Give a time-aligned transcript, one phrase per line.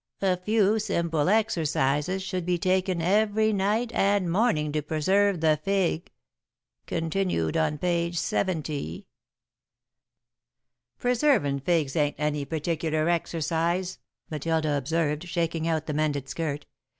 [0.23, 6.09] A few simple exercises should be taken every night and morning to preserve the fig
[6.87, 9.05] Continued on page seventy.'"
[10.97, 13.99] "Preservin' figs ain't any particular exercise,"
[14.31, 16.65] Matilda observed, shaking out the mended skirt.